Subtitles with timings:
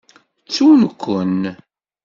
[0.45, 1.41] Ttun-ken.